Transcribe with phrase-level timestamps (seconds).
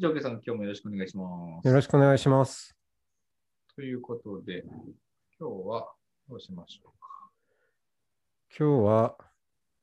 [0.00, 1.26] ジョーケさん、今日もよろしくお願いしま
[1.60, 1.68] す。
[1.68, 2.74] よろしくお願いします。
[3.76, 4.64] ということで、
[5.38, 5.92] 今日は
[6.26, 7.06] どうしましょうか？
[8.58, 9.18] 今日は、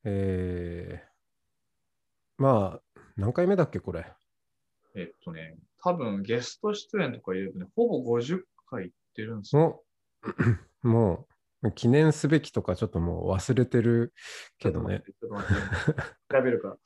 [0.05, 4.11] えー、まあ、何回目だっけ、これ？
[4.95, 9.83] えっとね、多分ゲスト出演とか入れるとね、ほぼ50回いってるんですよ。
[10.81, 11.27] も
[11.61, 14.15] もう、記念すべきとかちょっともう忘れてる
[14.57, 15.03] けどね。
[15.05, 15.53] ちょっと待って。
[15.53, 16.01] ちょっと待って
[16.35, 16.77] 調べるか。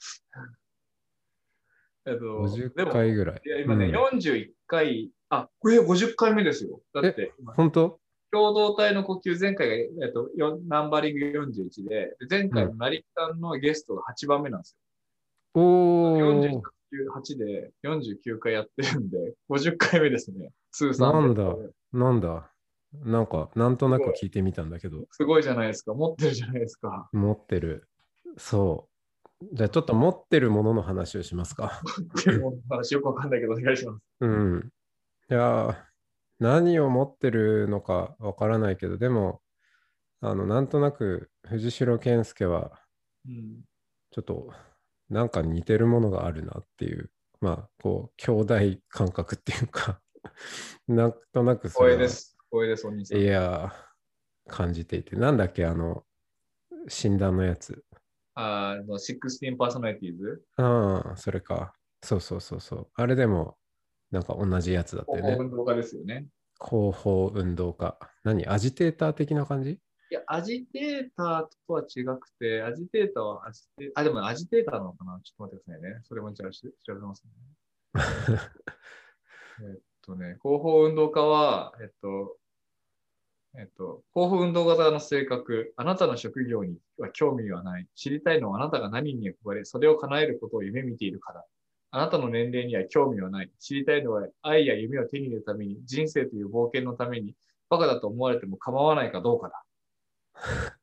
[2.05, 3.41] えっと、50でも回ぐらい。
[3.45, 6.81] いや、今ね、うん41回、あ、これ50回目ですよ。
[6.93, 7.99] だって、今本当？
[8.31, 14.77] 共同体の呼吸、前回が、えっと、よナンバリング41で、で前回の成木さんのゲストが8番目なんです
[15.53, 15.61] よ。
[15.61, 16.61] おー、
[16.93, 20.51] 48で49回やってるんで、50回目ですね。
[20.71, 21.55] 通算でなんだ？
[21.91, 22.47] なんだ？
[23.03, 25.93] なんか、なんとなく聞いてみたんだけど、すごいじゃないですか。
[25.93, 27.09] 持ってるじゃないですか。
[27.13, 27.87] 持ってる。
[28.37, 28.90] そう。
[29.53, 31.81] じゃあちょっと持ってるものの話をしますか。
[32.19, 34.01] っていう話よくわかんないけど、お願いします。
[34.19, 34.71] うん。
[35.29, 35.75] いやー、
[36.39, 39.41] 何を持ってるのかわからないけど、でも、
[40.21, 42.79] あの、なんとなく藤代健介は、
[43.27, 43.61] うん。
[44.11, 44.51] ちょっと、
[45.09, 48.55] なんか似てるものがあるなっていう、まあ、こう、兄弟
[48.89, 50.01] 感覚っていうか、
[50.87, 52.37] なんとなくそれは光栄です。
[52.49, 53.17] 光栄です、お兄さん。
[53.17, 56.05] いやー、感じていて、なんだっけ、あの、
[56.87, 57.83] 診断のやつ。
[58.33, 61.73] あの、16パーソナリティーズああ、それか。
[62.03, 62.87] そうそうそうそう。
[62.95, 63.57] あれでも、
[64.09, 65.37] なんか同じやつだったよね。
[65.39, 66.27] 運動家ですよね。
[66.59, 67.97] 広報運動家。
[68.23, 68.47] 何？
[68.47, 69.71] アジテーター的な感じ？
[69.71, 69.79] い
[70.09, 75.19] や、アジテーターとは違くて、アジテーターはアジテあ、でもアジテーターなのかな？
[75.23, 76.01] ちょっと待ってくださいね。
[76.03, 77.31] それも調べますね。
[79.61, 82.37] えっとね、広報運動家は、えっと、
[83.57, 87.87] えっと、広報運動型の性格、あなたの職業には興味はない。
[87.95, 91.43] 知りたいのはあなたが何に憧れ、それを叶えることを夢見ているから。
[91.93, 93.51] あなたの年齢には興味はない。
[93.59, 97.35] 知りたいのは愛や夢を手に入れるために、人生という冒険のために、
[97.69, 99.65] バカだと思われても構わないかどうかだ。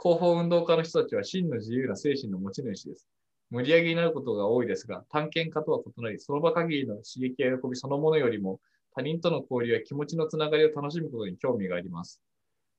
[0.00, 3.08] 広報運動家の人たちは真の自由な精神の持ち主です。
[3.50, 8.60] 盛り上げになることが多いですが、探検家とは異なり、その場限りの刺激や喜びそのものよりも、
[8.94, 12.20] 他人との交流や気持ちのつながりを楽しむことに興味があります。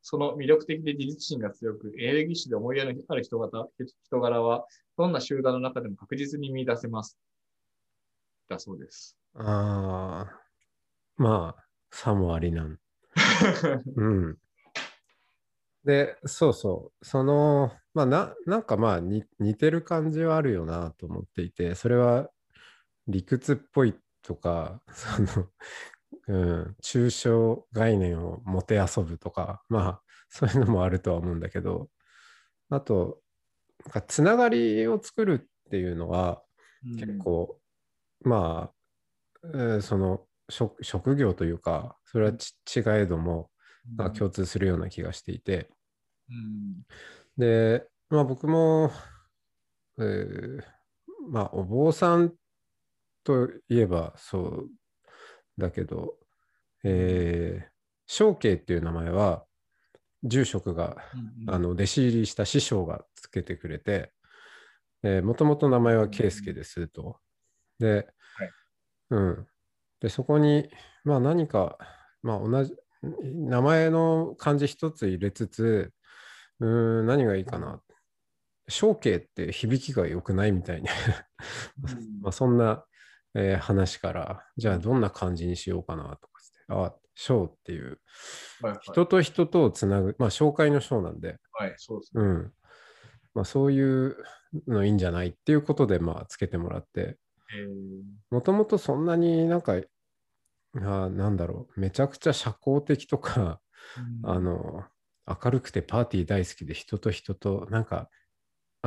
[0.01, 3.67] その魅力的で自立心が強く、エネルギッシュで思いやりのある人型
[4.05, 4.65] 人柄は、
[4.97, 7.17] どんな集団の中でも確実に見出せます。
[8.47, 9.17] だそうです。
[9.33, 10.41] ああ、
[11.17, 12.79] まあ、さもありなん。
[13.95, 14.37] うん。
[15.83, 17.05] で、そうそう。
[17.05, 22.29] その、まあ、な、なんかまあに、似てる感じはあるよなと思っていて、それは
[23.07, 25.47] 理屈っぽいとか、その、
[26.27, 31.89] うん、抽象概念をもてあそぶとか、まあ、そういうのもあるとは思うんだけど、
[32.69, 33.19] あと、
[33.85, 36.41] なんかつながりを作るっていうのは、
[36.97, 37.59] 結構、
[38.21, 38.75] まあ、
[39.43, 43.49] えーその職職業というか、それはち違えども、
[43.89, 45.69] うん、まあ、共通するような気がしていて、
[46.29, 46.83] うん。
[47.37, 48.91] で、まあ、僕も、
[49.99, 50.63] えー
[51.29, 52.33] まあ、お坊さん
[53.23, 54.69] といえばそう
[55.57, 56.15] だけど、
[56.83, 57.67] えー、
[58.07, 59.45] 正慶っていう名前は、
[60.23, 64.11] 住職がうんあの弟子入りした師匠がつけてくれて、
[65.23, 67.19] もともと名前は圭介ですと。
[67.79, 68.49] で、はい
[69.11, 69.47] うん。
[69.99, 70.69] で、そこに、
[71.03, 71.77] まあ何か、
[72.23, 75.93] まあ同じ、名前の漢字一つ入れつつ、
[76.59, 77.81] うーん、何がいいかな。
[78.67, 80.87] 正慶って響きが良くないみたいに
[81.83, 82.83] うん まあそんな、
[83.35, 87.99] えー話から、じゃあどんな漢字にしようかなとかって、あ、章っていう、
[88.61, 88.79] はいはい。
[88.81, 92.23] 人と人とをつなぐ、まあ紹介の章なんで、はい、そうですね。
[92.23, 92.53] うん。
[93.35, 94.15] まあ、そういう
[94.67, 97.17] のいいんじゃないっていうことで、まあ、つけてもらって、
[97.53, 98.03] えー。
[98.31, 103.59] もともとそんなになんか、あーなんだろう、めちゃくちゃ社交的とか、
[104.23, 104.85] あの、
[105.27, 108.09] 明るくてパーティー大好きで人と人と、なんか、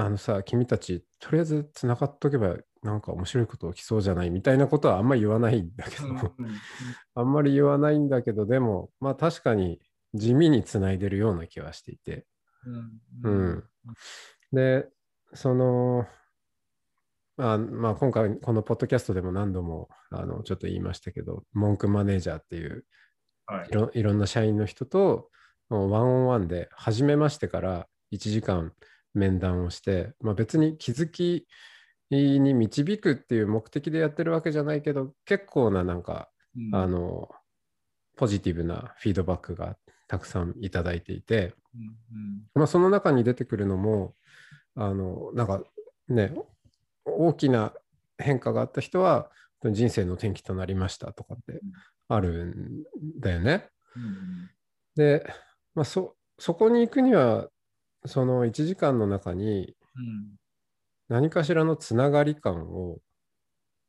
[0.00, 4.30] あのさ、君たち、とりあえずつながっとけば、なんか面白いこと起きそうじゃない？
[4.30, 6.06] みたいなことはあんまり言わないんだけど、
[7.16, 9.80] あんまり言わないんだけど、でも、まあ確かに
[10.14, 12.26] 地味につないでるような気はしていて、
[13.24, 13.64] うんうん。
[14.52, 14.88] で、
[15.34, 16.06] その、
[17.36, 22.84] あまあ、今回このポッドキャストでも何度もあのちょっと言いましたけど、文句マネージャーっていう
[23.46, 23.68] はい。
[23.68, 25.30] いろいろんな社員の人と
[25.70, 28.72] ワンオンワンで初めましてから1時間
[29.18, 31.46] 面談をして、まあ、別に気づき
[32.10, 36.74] に導くっていう目的でやってるわけじゃないけど結構ななんか、うん。
[36.74, 37.28] あの
[38.16, 39.76] ポジティブなフィードバックが
[40.08, 44.14] たくさんいただいていて、うんまあ、その中に出てくるのも
[44.74, 45.62] あのなんか
[46.08, 46.34] ね
[47.04, 47.72] 大きな
[48.18, 49.30] 変化があった人は
[49.62, 51.60] 人生の転機となりましたとかって
[52.08, 53.68] あるんだよね。
[53.96, 54.50] うんうん。
[54.96, 55.24] で、
[55.74, 57.48] まあ、そそこに行くには
[58.08, 60.36] その1時間の中にうん。
[61.08, 62.98] 何かしらのつながり感を、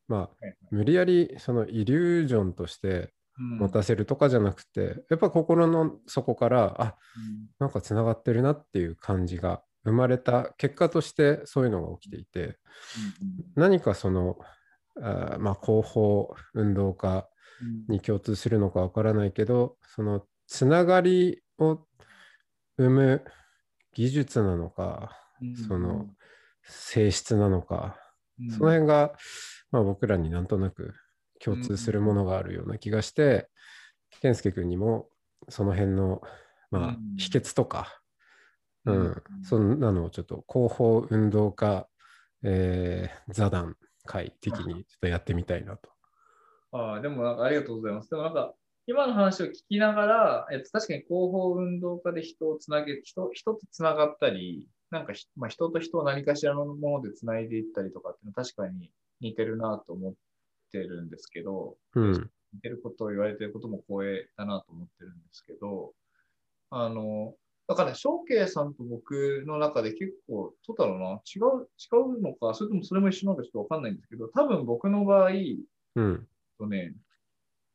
[0.07, 3.57] まあ、無理やりそのイリュージョンとしてうん。
[3.59, 7.47] 持たせるとかじゃなくて、やっぱ心の底からあうん。
[7.59, 12.57] なんかつながってるなっていう感じが生まれた結果としてそういうのが起きていて
[13.55, 14.37] 何かその
[15.01, 17.27] あーまあ広報運動家
[17.61, 17.93] うん。
[17.93, 21.79] に共通するのかわからないけどそのつながりを
[22.77, 23.23] 生む
[23.93, 25.55] 技術なのかうん。
[25.55, 26.07] その
[26.63, 27.97] 性質なのか
[28.39, 28.49] うん。
[28.51, 29.15] その辺が、
[29.71, 30.93] まあ、僕らになんとなく
[31.39, 33.49] 共通するものがあるような気がして、
[34.21, 35.09] 健介君にも
[35.49, 36.21] その辺の、
[36.71, 38.01] まあうん、秘訣とか、
[38.85, 39.11] ううん。
[39.11, 41.87] ん、そんなのをちょっと広報運動家、
[42.43, 45.89] えー座談会的にちょっとやってみたいなと。
[46.71, 48.09] ああ、でもありがとうございます。
[48.09, 48.55] でもなんか、
[48.89, 58.91] 今の話を聞きながら、えっと、確かに広報運動家で人をつなげ、人、人とつながったり、なんかひ、まあ、人と人を何かしらのものでつないでいったりとかっていうのは確かに
[59.21, 60.13] 似てるなと思っ
[60.71, 65.93] てるんですけど、うん、似てることを言われてることも光栄だなと思ってるんですけど、
[66.71, 67.35] あの、
[67.67, 75.29] だからね、翔慶さんと僕の中で結構、どうだろうな、違う、違うのか、それともそれも一緒なのかちょっとわかんないんですけど、多分僕の場合、
[75.95, 76.27] うん、
[76.57, 76.95] とね、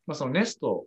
[0.09, 0.87] まあ、そのネスト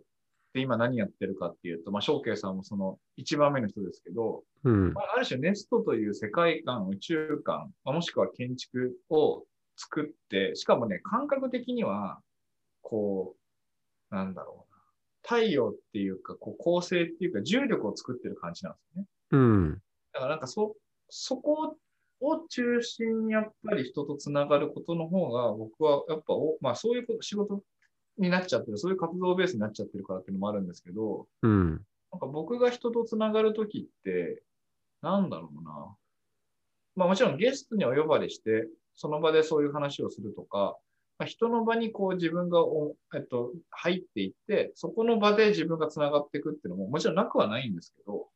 [0.54, 9.44] で今何やってるかっていうと、まあ、翔慶さんもその一番目の人ですけど、うんま、あ、ある種ネストという世界観、宇宙観、まあもしくは建築を
[9.78, 12.20] 作って、しかもね、感覚的には、
[12.82, 13.36] こ
[14.10, 14.78] う、なんだろうな。
[15.22, 19.08] 太陽っていうか、こう構成っていうか、重力を作ってる感じなんですよね。
[19.30, 20.74] うん、だからなんかそ、
[21.08, 21.76] そこ
[22.20, 27.62] を中心にやっぱり人とつながることの方が、僕はやっぱお、まあそういうこと仕事
[28.18, 31.70] になっちゃってる、そういう活動ベースになっちゃってるからっていうのもあるんですけど、うん、
[32.12, 34.42] なんか僕が人とつながるときって、
[35.02, 35.96] なんだろうな。
[36.96, 38.66] まあもちろんゲストにお呼ばれして、
[38.96, 40.76] その場でそういう話をするとか、
[41.18, 48.28] まあ、人の場にこう自分がお、えっと、入っていって、そこの場で自分がつながっていくっていうのももちろんなくはないんですけど、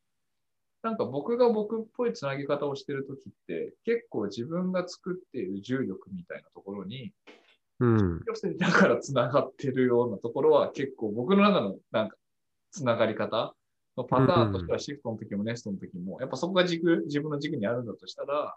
[0.83, 7.13] なんか僕が僕っぽいつなぎ方をしてるときって、結構自分が作っている重力みたいなところに、
[7.83, 8.21] うん、
[8.57, 12.15] だからつながってるようなところは結構僕の中のなんか
[12.71, 13.53] つながり方
[13.97, 18.55] のパターンとしてはシフトの時もネストの時も、やっぱそこが軸、自分の軸にあるんだとしたら、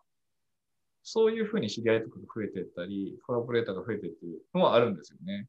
[1.02, 5.46] そういうふうに知り合いとかが増えていったり、コラボレーターが増えていってるのはあるんですよね。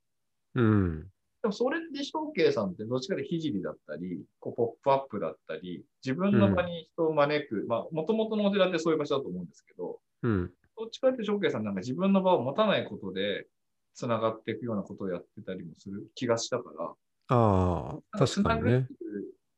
[0.56, 1.02] うん、
[1.42, 13.48] でもそれで翔慶さんってどっちかでひじりだったり、こうポップアップだったり、自分の場に人を招く、まあ、もともとのお寺ってそういう場所だと思うんですけど、うん、どっちかって翔慶さんなんか自分の場を持たないことで、
[13.97, 16.94] つながっていくようなことをやってたりもする気がしたから、
[17.35, 18.87] ああ、確かにね。
[18.87, 18.87] つなぐ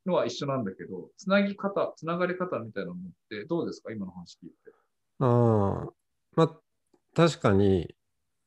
[0.06, 2.96] のは一緒なんだけど、つなぎ方、つながり方みたいなのっ
[3.28, 3.92] てどうですか？
[3.92, 4.54] 今の話聞いて。
[5.18, 5.26] あ
[5.86, 5.92] あ、
[6.36, 6.60] まあ、
[7.14, 7.94] 確かに、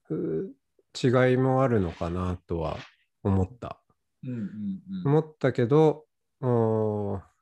[0.09, 0.55] う
[0.99, 2.77] 違いもあるのかなとは
[3.21, 3.79] 思った。
[4.23, 5.07] うんうんうん。
[5.07, 6.05] 思ったけど、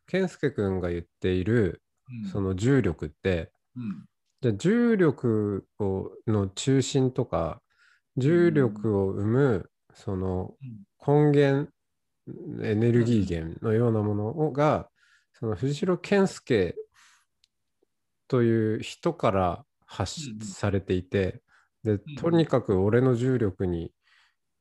[0.07, 4.05] 健介君が言っている、うんその重力って、うん
[4.41, 7.61] じゃあ重力をの中心とか、
[8.17, 10.53] 重力を生む、その
[11.05, 11.69] 根源、
[12.61, 14.89] エネルギー源のようなものが、
[15.33, 16.75] その藤代健介
[18.27, 21.41] という人から発されていて、
[21.83, 23.91] でんとにかく俺の重力に、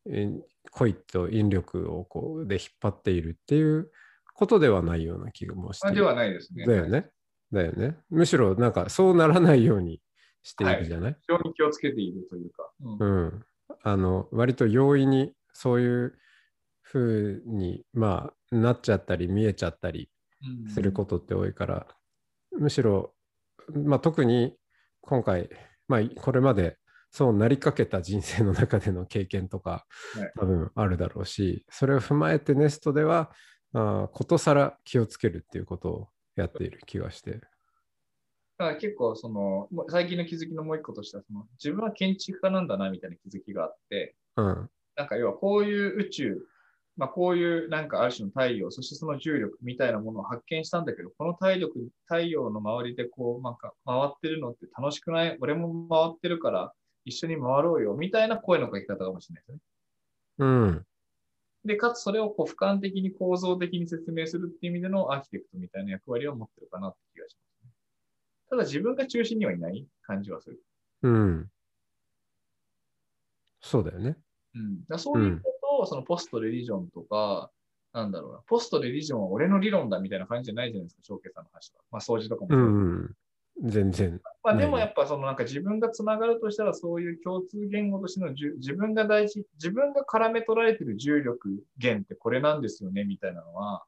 [0.06, 0.28] え
[0.70, 3.90] 来いと引力をこうで引っ張っているっていう
[4.34, 6.66] ことではないような気がもしてあではないですね。
[6.66, 7.10] だよね。
[7.52, 7.96] だよね。
[8.08, 10.00] むしろなんかそうならないように
[10.42, 12.70] しているじゃない、非常に気をつけているというか。
[12.80, 13.44] うんうん。
[13.82, 16.18] あの、割と容易にそういう
[16.82, 20.10] 風に、まあ、なっちゃったり見えちゃったり
[20.42, 21.86] うんすることって多いから、
[22.58, 23.14] むしろ、
[23.72, 24.56] まあ、特に
[25.02, 25.48] 今回、
[25.86, 26.78] まあ、これまで
[27.10, 33.30] そうなりかけた人生の中での経験とか、はい多分あるだろうし、それを踏まえてネストでは、
[33.72, 37.40] あーことさら気をつけるっていうことをやっている気がして。
[38.60, 44.70] だから結構その、最近の気づきのもう一個としては、その自分は建築家なんだなみたいな気づきがあって、うん。
[44.96, 46.46] なんか要はこういう宇宙、
[46.98, 55.38] まあこういうなんかある種の太陽、そしてその重力みたいなものを発見したんだけど、この体力、太陽の周りでこうなんか回ってるのって楽しくない？
[55.40, 56.74] 俺も回ってるから
[57.06, 59.60] 一緒に回ろうよみたいな声のかけ方かもしれないですね。
[60.38, 60.86] うん。
[61.64, 67.49] で、かつそれをこう俯瞰的に構造的に説明するっていう意味でのアーキテクトみたいな役割を持ってるかなって気がしますね。
[68.50, 70.60] ただ自分が中心にはいない感じはする。
[71.02, 71.50] うん。
[73.60, 74.16] そうだよね。
[74.54, 74.84] うん。
[74.88, 77.50] だそういうことを、そのポストレリジョンとか、
[77.92, 81.80] なんだろうな、ポストレリジョンは俺の理論だみたいな感じじゃないじゃないですか、翔慶さんの話は。
[81.90, 82.60] まあ掃除とかもうそう。
[82.68, 83.16] ん。
[83.70, 84.20] 全然。
[84.42, 93.84] まあでもやっぱそのなんか自分がつながるとしたらそういう共通言語としてのじゅ自分が大事、自分が絡め取られてる重力源ってこれなんですよねみたいなのは、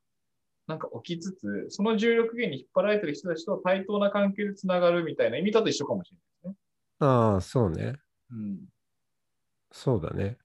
[0.67, 6.17] なんか起きつつ、その重力源に引っ張られてる人たちと対等な関係でつながるみたいな意味だと一緒かもしれ
[6.51, 6.57] ないで
[7.01, 7.07] すね。
[7.07, 7.97] ああ、そうね。
[8.31, 8.59] うん。
[9.73, 10.39] そうだね。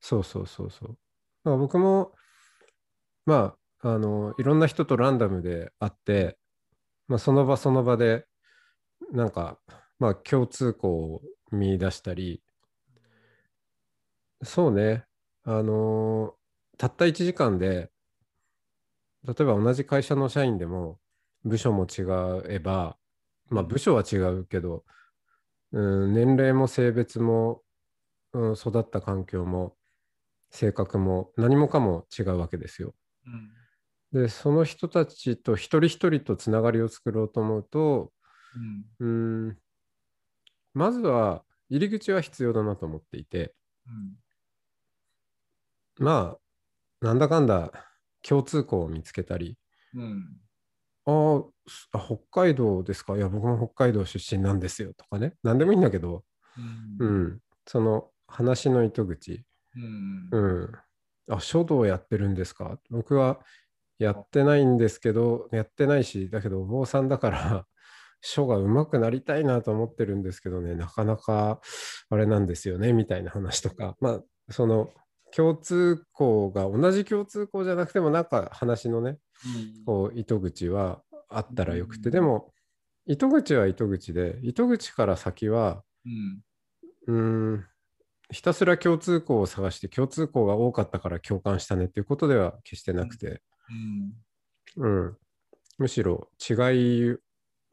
[0.00, 0.98] そうそうそうそう。
[1.44, 2.14] まあ、僕も、
[3.26, 6.38] まあ、あの、いろんな人とランダムで会って、
[7.08, 8.26] まあ、その場その場で、
[9.12, 9.58] なんか、
[9.98, 12.42] まあ、共通項を見出したり、
[14.42, 15.04] そうね。
[15.44, 16.34] あの
[16.78, 17.90] たった1時間で、
[19.24, 20.98] 例えば同じ会社の社員でも、
[21.44, 22.02] 部署も違
[22.48, 22.96] えば、
[23.48, 24.84] まあ、部署は違うけど、
[25.72, 27.62] うん、年齢も性別も、
[28.32, 29.76] うん、育った環境も
[30.50, 32.94] 性格も何もかも違うわけですよ。
[33.26, 34.22] うん。
[34.22, 38.12] でその人たちと一人一人とつながりを作ろうと思うと
[39.00, 39.46] うん。
[39.46, 39.58] うん
[40.72, 43.54] まずは入り口は必要だなと思っていて
[43.86, 44.16] うん。
[46.04, 46.36] ま
[47.02, 47.89] あなんだかんだ
[48.22, 49.56] 共通項を見つけたり。
[49.94, 50.36] うん。
[51.06, 51.42] あ
[51.92, 53.16] あ北海道ですか？
[53.16, 55.34] いや僕も北海道出身なんですよとかね。
[55.42, 56.24] 何でもいいんだけど、
[56.98, 57.04] う。
[57.04, 59.44] うんん、その話の糸口。
[59.76, 60.28] うん。
[60.30, 60.72] うん。
[61.34, 62.78] あ、書道やってるんですか？
[62.90, 63.40] 僕は
[63.98, 67.66] やってないんですけど、やってないし、だけどお坊さんだから、
[68.20, 71.60] 書が上手くなりたいなと思ってるんですけどね、なかなか
[72.10, 74.90] あれなんですよね、みたいな話とか、まあ、その
[75.34, 79.18] 共通項が同じ共通項じゃなくても、なんか話のね、
[79.86, 82.52] こう糸口はあったらよくて、うんでも、
[83.06, 86.40] 糸口は糸口で、糸口から先は、うん。
[87.06, 87.64] うーん
[88.32, 93.42] ひたすら共通項を探して共通項が多かったから共感したねっていうことでは決してなくて、
[94.76, 94.86] うん。
[94.86, 95.16] うん、
[95.78, 96.52] むしろ違
[97.12, 97.16] い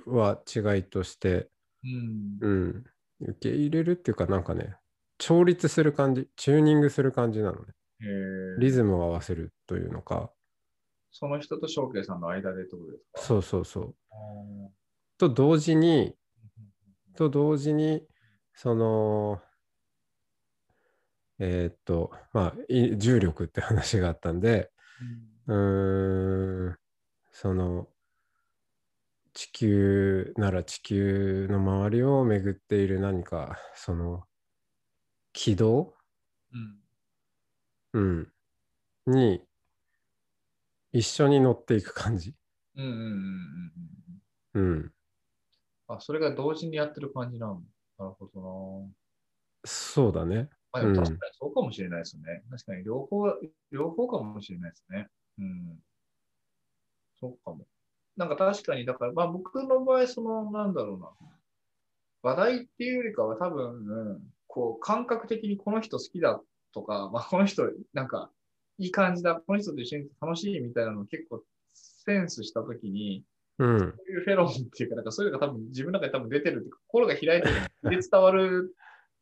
[0.08, 1.50] は違いとして、
[1.84, 2.38] うん。
[2.42, 2.84] うん、
[3.22, 4.76] 受け入れるっていうかなんかね
[5.18, 7.74] 調律する感じチューニングする感じなのね。
[8.02, 8.60] えー。
[8.60, 10.32] リズムを合わせるというのか。
[11.12, 13.22] その人と翔慶さんの間でってことですか？
[13.22, 13.96] そうそうそう。
[14.12, 14.16] あ
[15.18, 18.06] と同時にーと同時に
[18.54, 19.42] その
[21.40, 24.70] えーっとまあい重力って話があったんで
[25.48, 26.78] うーん
[27.32, 27.88] その
[29.34, 34.27] 地球なら地球の周りを巡っている何かその
[35.38, 35.94] 軌道、
[36.52, 36.80] うん。
[37.94, 38.34] うん、
[39.06, 39.44] に
[40.92, 42.34] 一緒に乗っていく感じ？
[42.76, 43.02] うんうんうん
[44.56, 44.72] うんうん。
[44.72, 44.94] うん、
[45.90, 47.62] あ、それが同時にやってる感じなの。
[48.00, 48.92] なるほどな。
[49.64, 50.50] そうだね。
[50.72, 52.44] まあ、確かにそうかもしれないですね。
[52.50, 53.32] 確かに両方、
[53.70, 55.08] 両方かもしれないですね。
[55.38, 55.80] うん。
[57.20, 57.68] そうかも。
[58.16, 61.12] なんか確かに、だから、まあ僕の場合、その、なんだろうな。
[62.24, 66.42] 話題っていうよりかは多分、うんこう、感覚的にこの人好きだ
[66.74, 68.32] とか、 まあこの人、なんか、
[68.80, 73.24] いい感じだ、この人と一緒に楽しいみたいなのを結構センスしたときに、
[73.60, 78.76] うん、そういうフェロモンっていうか、なんかそういうのが多分自分の中で多分出てるって心が開いてるので伝わる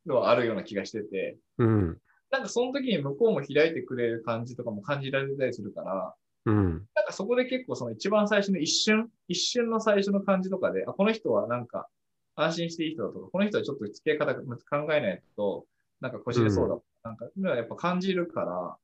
[0.05, 1.97] のはあるような気がしてて、うん、
[2.31, 6.15] なんかその時に向こうも開いてくれる感じとかも感じられたりするから、
[6.45, 11.87] うん、なんかそこで結構その一番最初の一瞬、一瞬の最初の感じとかで、あ、この人はなんか
[12.35, 15.65] 安心していい人だとか、この人はちょっと付き合い方考えないと、
[16.01, 18.77] なんかこじれそうだ、なんか、いうのはやっぱ感じるから、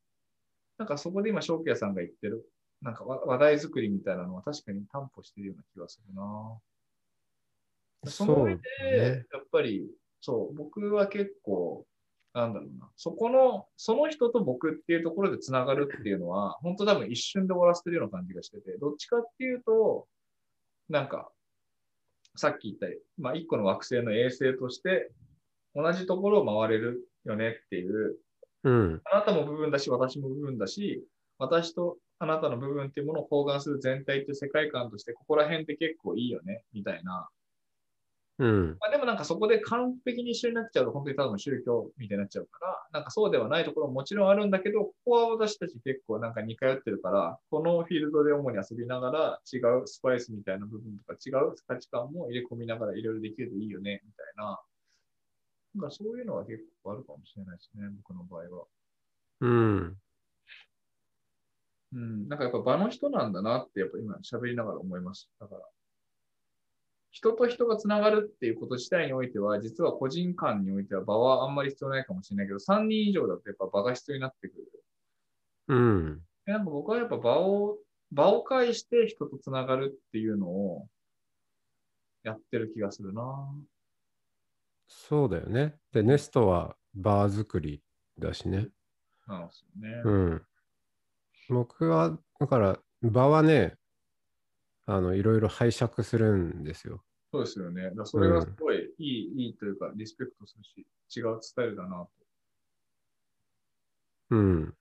[0.77, 2.45] なんかそこで今、翔慶さんが言ってる、
[2.81, 6.59] なんか話話題作りみたいなのは確かに担保してるような気がするな。
[8.05, 9.25] その上で、ね。
[9.31, 9.87] やっぱり、
[10.21, 11.85] そう、僕は結構、
[12.33, 20.07] なんだろうな、そこの、その人と僕っていうところでつながるっていうのは、本当多分一瞬で終わらせてるような感じがしてて、どっちかっていうと、
[20.89, 21.29] なんか、
[22.35, 25.11] さっき言った、まあ、一個の惑星の衛星として、
[25.75, 28.17] 同じところを回れるよねっていう、
[28.63, 31.03] うん、あなたも部分だし、私も部分だし、
[31.37, 37.27] 私とあなたの部分っていうものを包含する全体っていう世界観として、ここら辺って結構いいよね、みたいな。
[38.41, 38.77] うん。
[38.79, 54.59] まあ、でもなんかそこで完璧に一緒になっちゃうと、本当にただの宗教みたいになっちゃうから、なんかそうではないところももちろんあるんだけど、ここは私たち結構なんか似通ってるから、このフィールドで主に遊びながら、違うスパイスみたいな部分とか、違う価値観も入れ込みながらいろいろできるといいよね、みたいな。
[55.75, 58.65] なんかそういうのは結構あるかもしれないですね、僕の場合は。
[59.41, 59.97] うん。
[61.93, 65.45] うん、なんかやっぱ場の人なんだなって、やっぱ今喋りながら思いました。
[65.45, 65.61] だから、
[67.11, 74.83] 人と人がつながるっていうこと自体においては、実は個人間においては場はあんまり必要ないかもしれないけど、3人以上だとやっぱ場が必要になってくる。
[75.67, 76.21] うん。
[76.45, 77.77] でなんか僕はやっぱ場を、
[78.11, 80.87] 場を介して人とつながるっていうのを
[82.23, 83.23] やってる気がするな。
[84.87, 85.75] そうだよね。
[85.91, 87.81] で、ネストはバー作り
[88.19, 88.69] だしね。
[89.27, 90.01] なんですよね。
[90.03, 90.41] うん。
[91.49, 93.75] 僕は、だから、場はね、
[94.93, 97.03] あの、いろいろ拝借するんですよ。
[97.31, 97.91] そうですよね。
[97.95, 100.85] だそれがすごいいい、いいというか、リスペクトするし、
[101.17, 102.09] 違うスタイルだなと。
[104.31, 104.73] うん。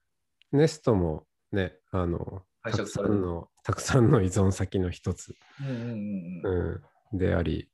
[0.51, 6.81] ネストもね、あの、たく拝借さんの、たくさんの依存先の一つ、うんうんうんうん。
[7.11, 7.69] うん、であり、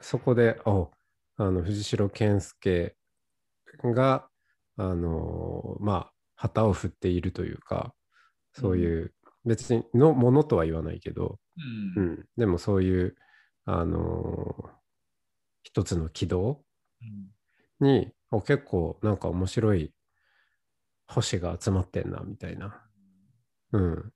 [0.00, 0.90] そこで、お
[1.36, 2.96] あの、藤代健介
[3.84, 4.28] が、
[4.76, 7.94] あの、まあ、旗を振っているというか、
[8.52, 9.14] そういう、
[9.44, 11.60] 別にのものとは言わないけど、う
[11.96, 13.16] うんん、でもそういう、
[13.66, 14.70] あの
[15.62, 16.64] 一つの軌道
[17.00, 17.30] うん
[17.80, 19.92] に、お結構なんか面白い
[21.08, 22.82] 星が集まってんな、みたいな。
[23.72, 24.12] うん。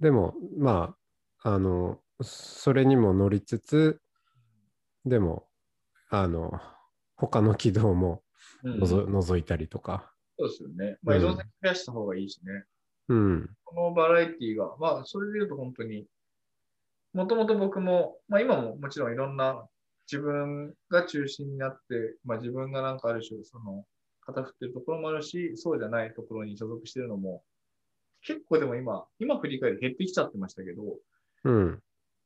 [0.00, 0.96] でも、ま
[1.42, 4.00] あ、あの、それにも乗りつつ、
[5.04, 5.48] でも、
[6.10, 6.60] あの、
[7.16, 8.24] 他の軌道も
[8.62, 10.15] うんのぞ、覗いたりとか。
[10.38, 10.98] そうですよね。
[11.02, 12.64] まあ、依うん存性増やした方がいいしね。
[13.08, 13.50] うん。
[13.64, 16.06] このバラエティが、まあ、それで言うと本当に、
[17.14, 19.66] もともと僕も、まあ今ももちろんいろんな
[20.10, 23.84] 自分が中心になって、まあ自分がなんかある種、その、
[24.20, 27.42] 肩振ってるところもあるし、そうじゃないところに所属してるのも、
[28.22, 30.82] 結構でも今、今振り返り減ってきちゃってましたけど、
[31.44, 31.82] うん。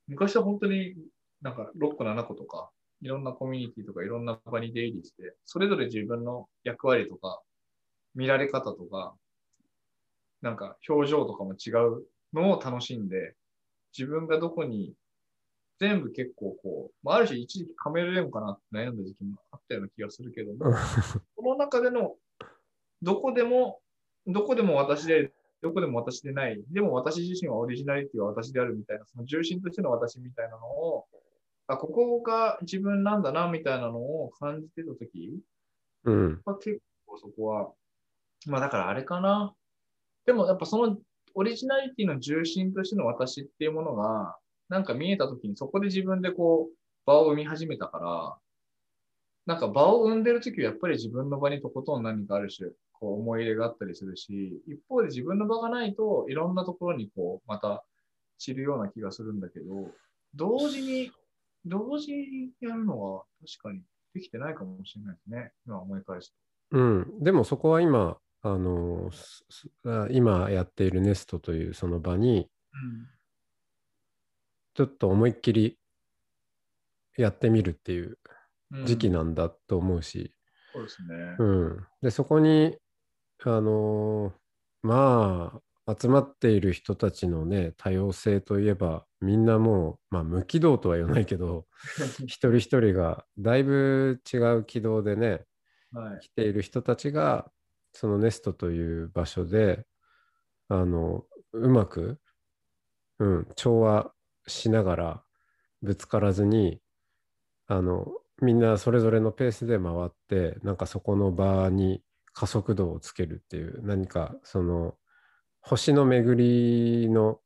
[0.08, 0.96] 昔は本当に
[1.42, 2.70] なんか6個7個とか、
[3.02, 7.40] いろんなコミュニティとかいろんな場に出入りして、それぞれ自分の役割とか、
[8.14, 9.14] 見られ方とか、
[10.42, 13.34] なんか表情とかも違うのを楽しんで、
[13.96, 14.94] 自分がどこに、
[15.78, 20.76] 全部結構こう、まあ、ある種一時期カメレオンかなって悩んだ時期もあったような気がするけども、
[21.36, 22.16] この中での、
[23.00, 23.80] どこでも、
[24.26, 31.06] どこでも私で、どこでも私でない、でも私自身はオリジナリティは私であるみたいな、その重心としての私みたいなのを、
[31.66, 35.40] あ、ここが自分なんだな、みたいなのを感じてたとき
[36.04, 36.42] うん。
[36.44, 37.72] は結構そこは、
[38.46, 39.54] まあだからあれかな。
[40.26, 40.96] でもやっぱその
[41.34, 44.36] オリジナリティの重心としての私っていうものが、
[44.68, 46.76] なんか見えたときにそこで自分でこう、
[47.06, 48.36] 場を生み始めたから、
[49.46, 57.84] なんか場を生んでるときはやっぱり自分の場にとことん何かある種、こう思い入れがあったりするし、一方で自分の場がないといろんなところにこう、また
[58.38, 59.90] 散るような気がするんだけど、
[60.34, 61.10] 同時に、
[61.64, 63.82] 同時にやるのは確かに
[64.14, 65.52] できてないかもしれないですね。
[65.66, 66.32] 今思い返す
[66.70, 66.78] と。
[66.78, 67.22] うん。
[67.22, 69.10] でもそこは今、あの、
[70.10, 72.48] 今やっているネストというその場に、
[74.74, 75.78] ちょっと思いっきり
[77.16, 78.18] やってみるっていう
[78.72, 80.32] うん時期なんだと思うし、
[80.72, 81.36] そうですね。
[81.38, 81.86] うん。
[82.02, 82.76] で、そこに、
[83.42, 84.32] あの
[84.82, 91.66] まあ、集まっている人たちのね、多様性といえば、みんなもう、まあ、無軌道とは言わないけど、
[92.26, 95.44] 一人一人がだいぶ違う軌道でね、
[95.92, 96.20] はい。
[96.20, 97.50] 来ている人たちが、
[97.92, 99.86] そのネストという場所で、
[100.68, 102.20] あの、うまく、
[103.18, 104.12] うん、調和
[104.46, 105.24] しながら、
[105.82, 106.80] ぶつからずに、
[107.68, 108.06] あの、
[108.42, 114.96] みんなそれぞれのペースで回って、なんかそこの場に加速度をつけるっていう、何かその、
[115.62, 117.40] 星の巡りの、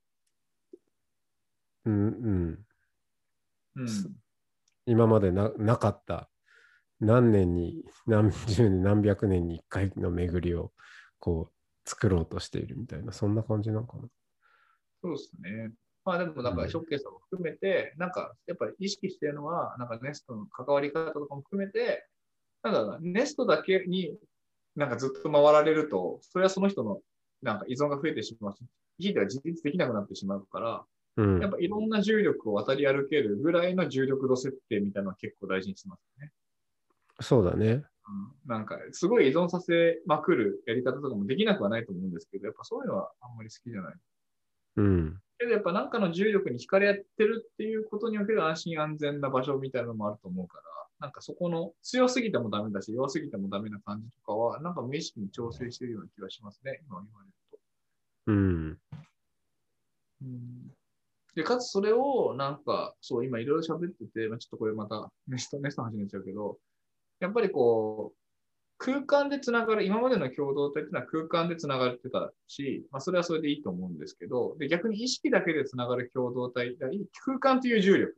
[1.85, 2.67] うん、うん、
[3.77, 4.17] うん。
[4.87, 6.31] 今までななかった
[7.05, 10.73] 何年に何十年何百年に一回の巡りを
[11.19, 14.09] こう作ろうとしているみたいなそんな感じなのかな？
[15.03, 15.71] そうですね。
[16.05, 22.07] まあでもなんか、うんショッケーさんも含めて、なんか、やっぱり意識してるのは、なんかネストの関わり方とかも含めて、
[22.63, 24.15] なんだネストだけに
[24.77, 27.01] なんかずっと回られると、それはその人の
[27.43, 28.61] なんか依存が増えてしまうし、
[28.99, 30.85] ひいては自立できなくなってしまうから、
[31.17, 36.33] うんやっぱいろんな重力を渡り歩けるぐらいの重力度設定みたいなのは結構大事にしてますね。
[37.21, 37.85] そうだね。
[38.47, 43.95] なんか、すごい依存させまくるやり方とかもできなくはないと思うんですけど、やっぱそういうのはあんまり好きじゃない。
[44.77, 45.21] うん。
[45.39, 50.65] けどやっぱ何かの重力に惹かれ合ってるっていうことにおける安心安全な場所みたいなのもあると思うから、
[51.01, 57.59] なんかそこの強すぎてもダメだし、弱すぎてもダメな感じとかは、なんか無意識に調整してるような気がしますね、今言われると。
[58.27, 58.79] うん。
[60.23, 60.73] うん
[61.35, 66.59] で、かつそれを、なんか、そう、今いろいろ喋ってて、まあ、ちょっとこれまたネスト、ネストの話になっちゃうけど、
[67.21, 68.19] やっぱりこう、
[68.79, 76.77] 空間でつながる、今までの共同体っていうのは空間でつながってたし、まあ、それはそれでいいと思うんですけど、で、逆に意識だけでつながる共同体、
[77.25, 78.15] 空間という重力っ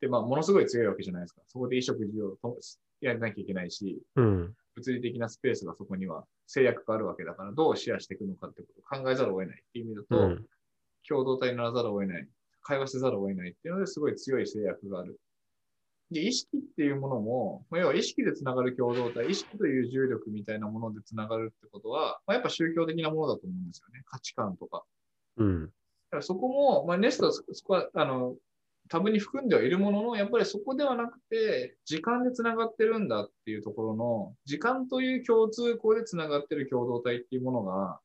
[0.00, 1.42] て、まあ、ものすごい強いわけじゃないですか。
[1.46, 2.58] そこで衣食事をと
[3.00, 4.54] やらなきゃいけないし、うん。
[4.74, 10.46] 物理的なスペースがそこには制約があるわけだから、どうシェアしていくのかってことを考えざるを得ないっていう意味だうと、ん。
[11.06, 12.28] 共同体にならざるを得ない、
[12.62, 15.20] 会話せざるを得ないっていうのですごい強い制約がある。
[16.12, 24.02] で、意識っていうものも、まあ要は意識でつながる共同体、意識という重力みたいなものでつながるってことは、まあ、やっぱ宗教的なものだと思うんですよね。
[24.04, 24.84] 価値観とか。
[25.36, 25.66] うん。
[25.66, 25.70] だ
[26.10, 28.36] からそこも、まあ、ネストはそそこは、あの、
[28.88, 38.00] 多分に含んではいるものの、やっぱりそこではなくて、時間でつながってるんだっていうところの、時間という共通項でつながってる共同体っていうものが、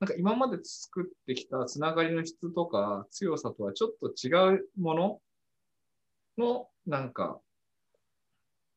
[0.00, 5.20] なんか今まで作ってきたつながりの質とか強さとはちょっと違うもの
[6.38, 7.38] の、なんか、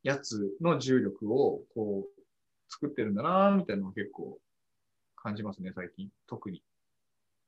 [0.04, 2.24] やつの重力をこう
[2.70, 4.38] 作ってるんだなみたいなのを結構
[5.16, 6.10] 感じますね、最近。
[6.28, 6.62] 特に。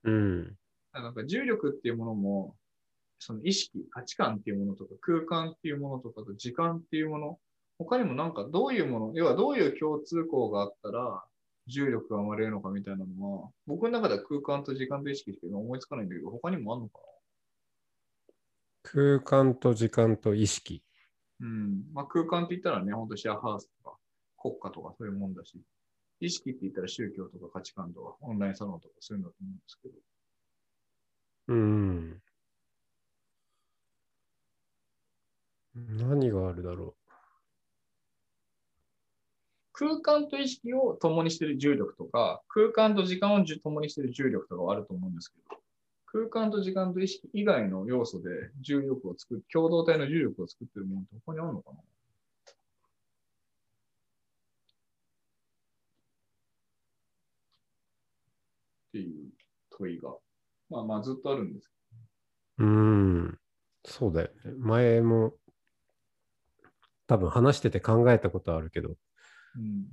[0.06, 0.58] うん。
[0.94, 2.56] なんか重力っていうものも、
[3.20, 7.40] その意識、価値観っていうものとか、空間っていうものとかと時間っていうもの、
[7.78, 11.26] 他にもなんかどういうもの、要はどういう共通項があったら
[11.68, 17.00] 重力が生まれるのかみたいなのは、僕の中では空間と時間と意識しか今思いつかないんだけど、他にもあるのか
[18.84, 20.85] 空間と時間と意識。
[21.40, 21.84] なうん。
[21.94, 23.98] まあ空間って言ったらね、ほんとシェアハウスとか
[24.38, 25.62] 国家とかそういうもんだし、
[26.20, 29.96] 意識って言ったら宗教とか価値観とかオンラインサロンとかそういうのだと思うんですけど、
[31.48, 32.22] うん。
[35.76, 36.96] 何があるだろ
[39.74, 45.58] 空間と意識を共にしている重力とか、空間と時間を共にしている重力とかはあると思うんですけど、
[46.16, 48.30] 空間と時間と意識以外の要素で
[48.62, 51.78] 重力を作る、共同体の重力を作ってるものって他にあるのかな？
[51.78, 51.82] っ
[58.94, 59.30] ていう
[59.78, 60.16] 問いが、
[60.70, 61.70] まあまあずっとあるんです
[62.60, 62.64] う。
[62.64, 63.38] うん。
[63.84, 64.54] そうだよね。
[64.58, 65.34] 前も
[67.08, 68.96] 多分話してて考えたことあるけど、けど、
[69.58, 69.88] うん、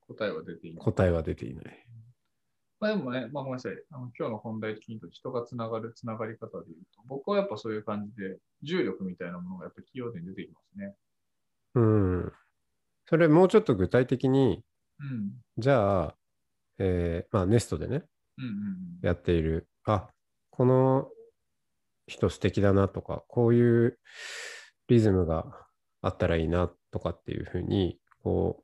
[0.00, 0.82] 答えは出ていない。
[0.82, 1.86] 答えは出ていない。
[2.80, 3.72] まあでもね、まあごめんなさい。
[3.90, 10.94] あの今日の本題的にと人がつながるつながり方で言うと、僕はやっぱそういう感じで、重力みたいなものがやっぱり器用で出てきますね。
[11.74, 12.32] うん。
[13.06, 14.62] それもうちょっと具体的に、
[15.00, 15.32] うん。
[15.56, 16.14] じゃあ、
[16.78, 18.04] えーまあ、ネストでね、
[18.38, 18.52] うんうん
[19.02, 20.08] やっている、あ、
[20.50, 21.08] この
[22.06, 23.98] 人素敵だなとか、こういう
[24.88, 25.66] リズムが
[26.02, 28.60] あったらいいなとかっていうふうに、こ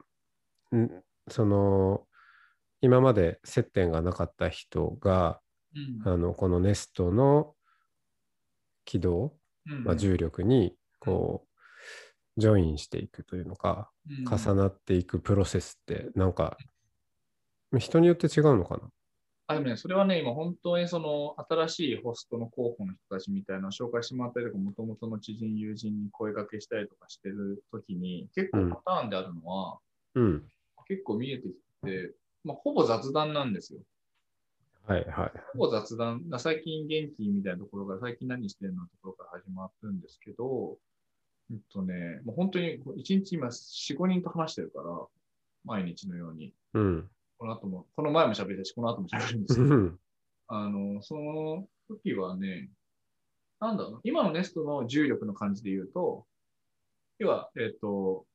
[0.72, 2.07] う、んその、
[2.84, 5.40] 今まで接点がなかった人が、
[5.74, 6.06] うん。
[6.06, 7.54] あの、このネストの
[8.84, 11.46] 軌道、うんまあ、重力に、こ
[12.36, 16.58] う、ジョインしていくというのか、うん重なっていくプロセスって、なんか、
[17.78, 18.90] 人によって違うのかな？
[19.46, 29.78] あ、でもね、それはね、今本当にその新しいホストの候補の人たちみたいな紹介してもらったりとか、もともとの知人、友人に声掛けしたりとかしてるときに、結構パターンであるのは、
[30.16, 30.46] うん。
[30.86, 32.14] 結構見えてきて、
[32.44, 33.80] まあ、ほぼ雑談なんですよ。
[34.87, 35.33] はいはい。
[35.54, 40.76] ほぼ雑談、な最近元気みたいなところから、最近何してんのところから始まるんですけど、
[41.50, 45.07] えっとね、もう本当に1日今4、5人と話してるから、
[45.64, 46.52] 毎日のように。
[46.74, 47.11] うん。
[47.38, 49.98] この後も、この前も喋ったし、この後も喋るんですけど、うん。
[50.48, 52.70] あの、その時はね、
[53.61, 56.26] なんだろうな、今のネストの重力の感じで言うと、
[57.18, 58.26] 要は、えっと、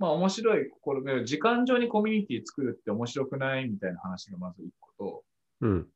[0.00, 5.24] まあ面白い心が、時間上にコミュニティ作るって面白くないみたいな話がまず一個と、
[5.60, 5.88] うん。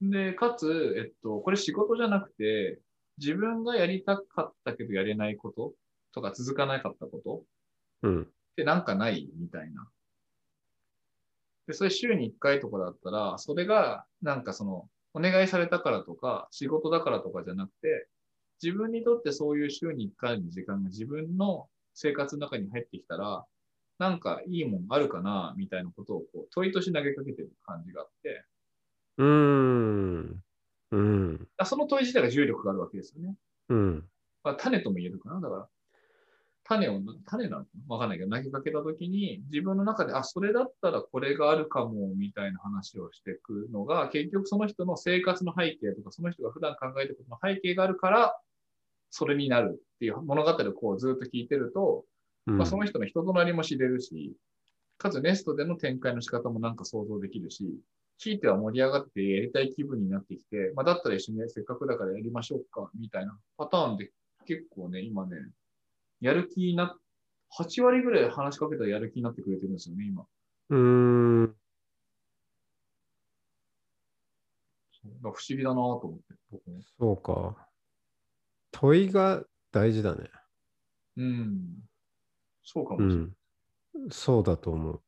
[0.00, 2.78] で、かつ、えっと、これ仕事じゃなくて、
[3.18, 5.72] 自分がやりたかったけどやれないこと
[6.14, 7.42] とか続かなかったこと
[8.02, 8.22] うん。
[8.22, 9.88] ってなんかないみたいな。
[11.66, 18.06] で、それ週に1回とかだったら、それがなんかその、お願いされたからとか、仕事だからとかじゃなくて、
[18.62, 23.44] 自分にとってそういう週に1回の時間が自分の生活の中に入ってきたら、
[23.98, 28.44] なんかいいもんあるかな、みたいなことをこう問いとして投げかけてる感じがあって、
[29.18, 30.42] うーん。
[30.92, 31.48] うん。
[31.56, 33.34] あその問い自体が重力があるわけですよね。
[33.70, 34.08] うん。
[34.44, 35.40] まあ、種とも言えるかな。
[35.40, 35.68] だから、
[36.64, 48.40] 種を、種なのかなわかんないけど、投げかけたときに、自分の中で、あ、それだったらこれがあるかも、みたいな話をしていくのが、結局その人の生活の背景とか、その人が普段考えてることの背景があるから、
[49.16, 52.04] それになるっていう物語をこうずっと聞いてると、
[52.46, 54.36] うんまあ、その人の人となりも知れるし、
[54.98, 57.80] かつネストでの展開の仕方もなんか想像できるし、
[58.18, 64.10] ひいては盛り上がってやりたい気分になってきて、まあ、だったら一緒にせっかくだからやりましょうか、みたいなパターンで
[64.44, 65.38] 結構ね、今ね、
[66.20, 66.94] やる気にな、
[67.58, 70.26] 8割ぐらい話しかけたらやる気になってくれてるんですよね、今。
[70.68, 71.56] うーん。
[75.22, 76.82] 不思議だなと思って、僕も。
[76.98, 77.65] そうか。
[78.78, 80.28] 問いが大事だね。
[81.16, 81.60] うん。
[82.62, 83.14] そうかもしれない。
[83.94, 84.10] うん。
[84.10, 85.00] そうだと思う。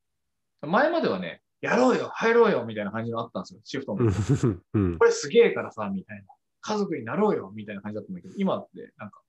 [0.67, 4.05] 前まではね、やろうよ、入ろうよ、みたいな感じのあったんですよ、シフトも。
[4.05, 6.25] うんうんこれすげえからさ、みたいな。
[6.61, 9.21] 家族になろうよ、みたいな感じだったんだけど、今って、なんか、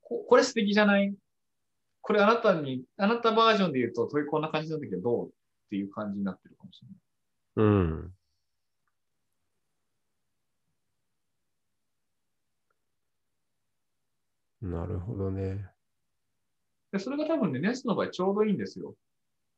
[0.00, 1.14] ここれ素敵じゃない？
[2.00, 5.30] これあなたに、あなたバージョンで言うと、問いこんな感じなんだけど、どうっ
[5.70, 6.82] ていう感じになってるかもし
[7.56, 7.68] れない。
[7.68, 7.70] う
[8.06, 8.14] ん。
[14.62, 15.68] なるほどね。
[16.92, 18.94] で、それが多分ね、ネストの場合ちょうどいいんですよ。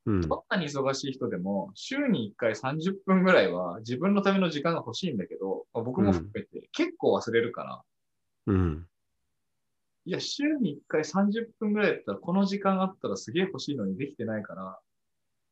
[0.06, 0.20] うん。
[0.20, 7.82] どんなに忙しい人でも、週に1回30分ぐらいは自分のための時間が欲しいんだけど、まあ僕も含めて結構忘れるから、
[8.46, 8.88] うん。
[10.04, 14.78] いや、週に1回30分ぐらいだったら、この時間あったらすげえ欲しいのにできてないから、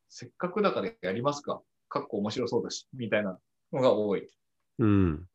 [0.08, 1.62] せっかくだからやりますか。
[1.88, 3.38] かっこ面白そうだし、みたいな
[3.72, 4.28] のが多い。
[4.78, 5.28] うん。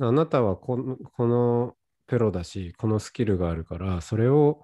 [0.00, 4.62] あなたはこのこのプロだし、このスキルがあるから、それを、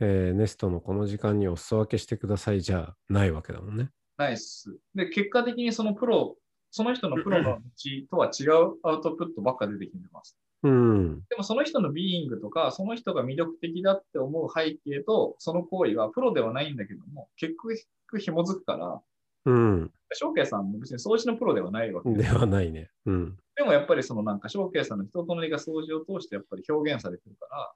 [0.00, 3.90] えーネストのこの時間にお裾分けしてくださいじゃないわけだもんね。
[4.16, 4.76] ナイス。
[4.94, 6.36] で、結果的にそのプロ、
[6.70, 7.62] その人のプロの道
[8.10, 10.36] とは違うアウトプットばっか出てきてます。
[10.62, 11.20] うん。
[11.28, 19.00] でもその人のビーイングとか、その人が魅力的だって思う背景と、その行為はプロではないんだけども、結局紐づくから、
[19.46, 19.90] うん。
[20.12, 22.90] 翔慶さんも別に掃除のプロではないわけではないね。
[23.06, 23.38] うん。
[23.60, 27.74] でもやっぱりそのなんか、翔慶さんの人となりが掃除を通してやっぱり表現されてるか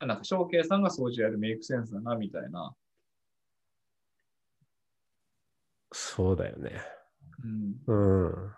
[0.00, 2.74] ら、なんか翔慶さんが掃除をやるメイクセンスだな、みたいな。
[5.92, 6.82] そうだよね。
[7.44, 8.54] うん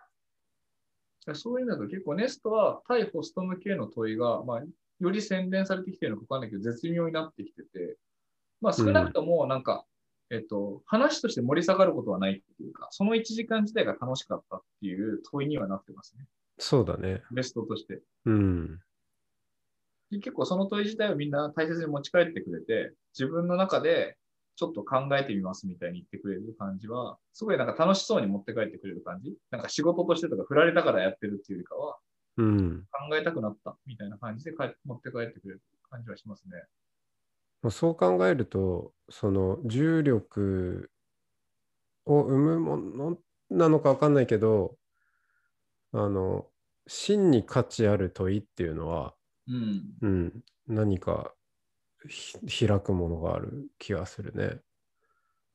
[1.27, 1.35] うん。
[1.35, 4.63] そういうのだと結構ネストは対ホスト向けの問いが、まあ、
[4.99, 7.99] より洗練されてきてるのかわかんないけど、絶妙になってきてて、
[8.63, 9.85] まあ少なくともなんか、
[10.31, 16.25] えっと、話として盛り下がることはないっていうか、その1時間自体が楽しかったっていう問いにはなってますね。
[16.65, 17.23] そうだね。
[17.33, 18.01] ベストとして。
[18.25, 18.79] うん。
[20.13, 24.17] で結構その問い自体をみんな大切に持ち帰ってくれて、自分の中で
[24.55, 29.35] ちょっと考えてみますみたいに言ってくれる感じは、すごいなんか楽しそうに持って帰ってくれる感じ？
[29.51, 31.97] なんか仕事としてとか振られたからやってるっていうよりかは、
[32.37, 32.85] うん。
[32.93, 36.63] 考えたくなったみたいな感じで帰持って帰ってくれる感じはしますね。
[37.63, 40.91] まあそう考えると、その重力
[42.05, 43.19] を生むもの
[43.51, 44.77] なのかわかんないけど、
[45.93, 46.47] あの、
[46.87, 49.15] 真に価値ある問いっていうのは、
[49.49, 49.83] うん。
[50.01, 51.33] うん、何か
[52.09, 54.61] ひ開くものがある気がするね。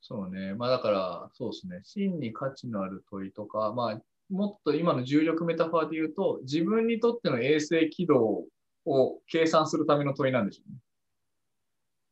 [0.00, 0.54] そうね。
[0.54, 1.80] まあだから、そうですね。
[1.84, 8.44] 真に価値のある問いとか、まあ、もっと今の重力メタファーで言うと、自分にとっての衛星軌道
[8.86, 10.78] を計算するための問いなんでしょうね。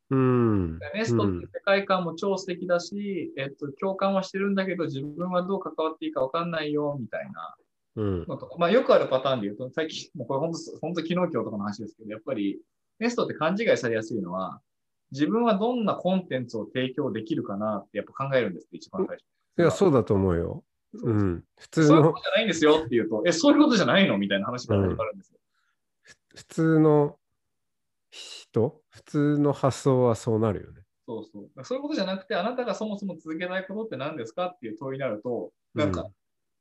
[0.08, 0.78] うん。
[0.94, 7.56] ネストって世界観も超素敵だし、えっと、共感はしてるんだけど、自分はどう関わっていいか分かんないよ、みたいな
[7.96, 8.26] うん。
[8.58, 12.60] まあよくあるパターンで言うと、最近、もうこれ本当、本当昨日今日とかの話ですけど、やっぱり、
[12.98, 14.60] ネストって勘違いされやすいのは、
[15.12, 19.22] 自分はどんなコンテンツを提供できるかなってやっぱ考えるんですって、一番最初。
[19.58, 20.64] いや、そうだと思うよ。
[20.94, 25.38] そうん普通のそういうことじゃないんですよって言うと、え、そういうことじゃないのみたいな話から始まるんですよ。
[26.34, 27.18] 普通の
[28.10, 30.82] 人、普通の発想はそうなるよね。
[31.06, 31.64] そうそう。
[31.64, 36.12] そういうことじゃなくて、あなたがそもそも続けたいことって何ですかっていう問いになると、なんか、うん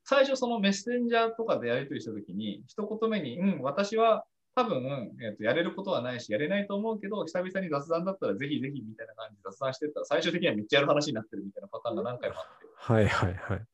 [0.06, 4.24] 最初そのメッセンジャーとかでやり取りしたときに、一言目に、うん、私は
[4.56, 12.68] 多分、えっとやれることはないし、やれないと思うけど、久々に雑談だったらぜひぜひみたいな感じで雑談してったら、最終的にはめっちゃやる話になってるみたいなパターンが何回もあって。
[12.76, 13.66] はいはいはい。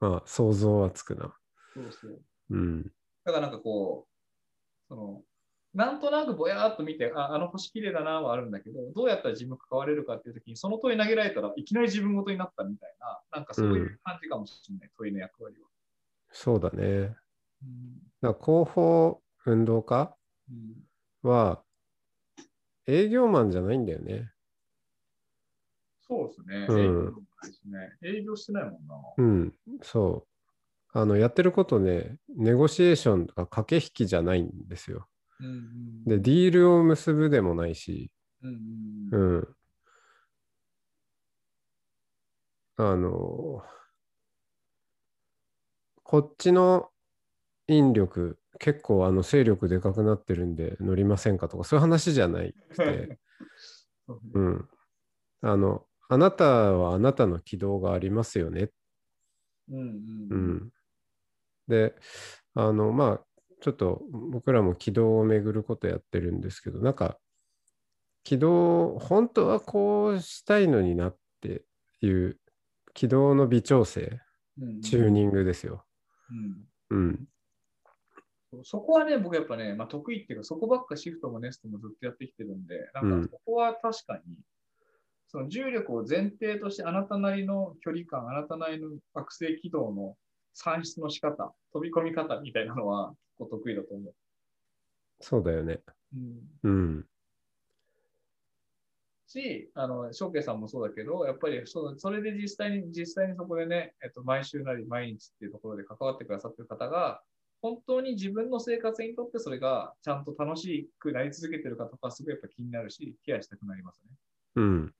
[0.00, 1.34] まあ、想像はつくな。
[1.74, 2.20] そうそう。
[2.50, 2.82] うん。
[3.24, 5.22] だからなんかこう、その、
[5.72, 15.69] なんとなくぼやーっと見て、あ、あの星綺麗だなはあるんだけど、どうやったら自分関われるかっていうときに、その問い投げられたらいきなり自分ごとになったみたいな、なんかそういう感じかもしれない、問いの役割は。
[16.32, 17.16] そうだね。
[17.62, 20.14] うんだ広報運動家
[20.50, 20.74] うん
[21.22, 21.62] は
[22.86, 24.32] 営業マンじゃないんだよね。
[26.06, 26.66] そうですね。
[26.68, 27.14] うん
[28.02, 28.96] 営業してないもんな。
[29.16, 30.98] うん、そう。
[30.98, 35.08] あの、やってることね、ネゴシエーションとか駆け引きじゃないんですよ。
[35.40, 38.10] うんうんで、ディールを結ぶでもないし、
[38.42, 38.54] うん
[39.12, 39.38] ううん。
[39.42, 39.56] ん。
[42.76, 43.62] あの、
[46.10, 46.88] こっちの
[47.68, 53.20] 引力、結構あの勢力でかくなってるんで乗りませんかとか、そういう話じゃないくて、
[54.08, 54.68] そうん。
[55.42, 58.72] あの、あなたはあなたの軌道がありますよね。
[59.70, 59.82] うんう
[60.30, 60.50] うん。
[60.56, 60.72] ん。
[61.68, 61.94] で、
[62.54, 63.26] あの、まあ、
[63.60, 67.20] ちょっと僕らも軌道を巡ることやってるんですけど、なんか、
[68.24, 71.62] 軌道、本当はこうしたいのになって
[72.00, 72.40] いう
[72.94, 74.18] 軌道の微調整、
[74.60, 75.84] うんチューニングですよ。
[76.30, 77.28] うんうん。
[78.64, 84.36] そこはね、僕やっぱね、まあ、得意っていうか、そこばっかシフトもネストもずっとやってきてるんで、なうんんかそこは確かに、
[85.28, 90.16] その重力を前提として、あなたなりの距離感、あなたなりの惑星軌道の
[90.52, 94.14] 算出の仕方、飛び込み方みたいなのは結構得意だと思う。
[95.20, 95.80] そうだよね。
[96.12, 97.06] うん、うん。
[99.30, 107.22] し、あの、翔慶さんもそうだけど、やっぱりそそれで実際に、実際にそこでね、えっと、毎週なり毎日っていうところで関わってくださってる方が、
[107.62, 114.16] 本当に自分の生活にとってそれがちゃんと楽しくなり続けてるかとか、すごいやっぱ気になるし、ケアしたくなりますね。
[114.56, 114.94] うん。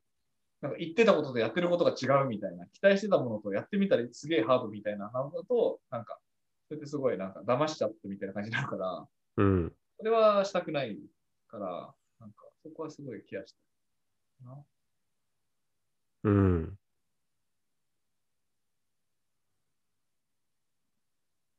[0.61, 6.19] なんか言ってたこととやってることが違うみたいな、期待してたものとやってみたらすげえハードみたいなのだと、なんか、
[6.69, 9.73] それってすごいなんか騙しちゃってみたいな感じになるから、うん。
[9.99, 10.99] それはしたくない
[11.49, 13.70] から、なんか、そこはすごいケアしてる
[16.23, 16.79] うん。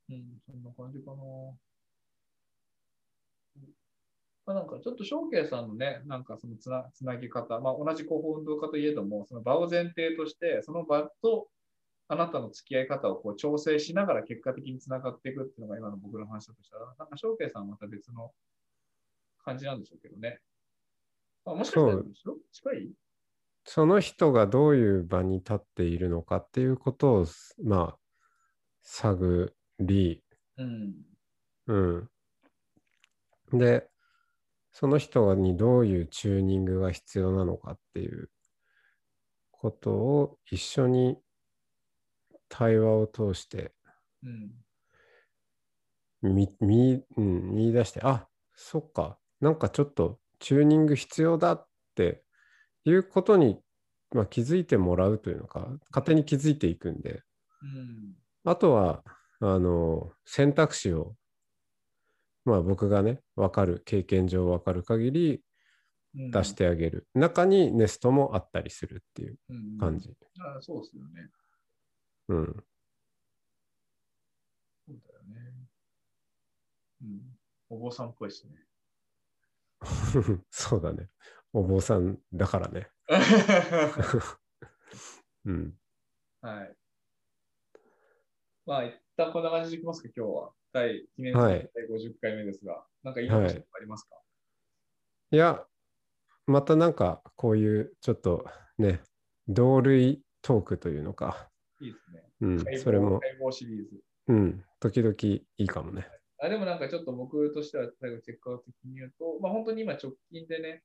[0.10, 1.18] うん、そんな感じかな。
[4.46, 11.50] まあ、なんかちょっと翔慶さんのね、なんかそのつなつなぎ方、まあ、同じ広報運動家といえども、その場を前提として、その場と
[12.08, 18.34] あなたの付き合い方をこう調整しながら結果的につながっていくっていうのが今の僕の話だとしたら、なんか翔慶さんはまた別の
[19.44, 20.40] 感じなんでしょうけどね。
[21.46, 22.04] あもしかしたら
[22.52, 22.92] 近い？
[23.66, 27.26] その人がどういう場に立っているのかっていうことを、
[27.64, 28.00] まあ、
[28.82, 30.24] 探り、
[30.58, 31.12] うん。
[31.68, 32.10] うん。
[33.54, 33.90] で、
[34.72, 38.30] その人にどういうチューニングが必要なのかっていう
[39.52, 41.18] ことを一緒に
[42.50, 43.74] 対話を通して
[44.24, 44.64] うん。
[46.22, 52.24] 見見,、うん、見出して、あそっか、なんかちょっとチューニング必要だって
[52.84, 53.62] いうことに、
[54.14, 57.22] まあ、気づいてもらうというのか、勝手に気づいていくんで、
[57.62, 58.16] うん。
[58.44, 59.04] あとは、
[59.40, 61.16] あの、選択肢を、
[62.44, 65.44] まあ僕がね、わかる、経験上わかる限り
[66.16, 67.08] うん出してあげる。
[67.14, 70.14] 中にネストもあったりするっていううん感じ。
[70.40, 71.30] あそうですよね。
[72.30, 72.46] うん。
[74.88, 75.54] そうだよね。
[77.04, 77.22] うん。
[77.70, 78.56] お坊さんっぽいですね。
[80.50, 81.10] そうだね。
[81.54, 82.90] お坊さんだからね。
[85.46, 85.78] うん。
[86.42, 86.76] はい。
[88.66, 90.54] まあ、一旦こんな感じでいきますか、今日は。
[90.72, 94.16] 第、記念すはいべき第50回目ですが、なんか言い残したことありますか、
[95.32, 95.66] いや、
[96.48, 98.46] またなんかこういうちょっと
[98.78, 99.02] ね、
[99.48, 101.50] 同類トークというのか。
[101.82, 102.24] い、いですね。
[102.42, 103.20] うんそれも。
[104.28, 104.64] うん。
[104.80, 106.08] 時々いいかもね。
[106.44, 110.82] あでもなんかちょっと僕としては最後チェックアウト的に言うと、まあ本当に今直近でね、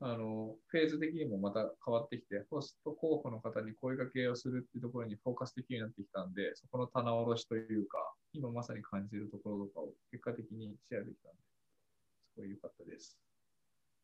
[0.00, 7.98] あの、フェーズ的にもまた変わってきて、ホスト候補の方に声掛けをするっていうところにフォーカスできるようになってきたんで、そこの棚卸しというか、
[8.34, 11.38] 今まさに感じるところとかを結果的にシェアできたんで、
[12.34, 13.18] すごい良かったです。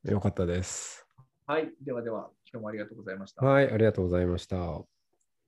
[0.05, 1.07] よかったです。
[1.47, 1.71] はい。
[1.83, 3.45] ではでは、今日もありがとうございました。
[3.45, 4.83] はい、ありがとうございました。